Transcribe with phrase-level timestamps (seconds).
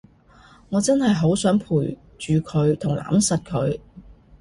[0.69, 1.65] 我真係好想陪
[2.17, 3.79] 住佢同攬實佢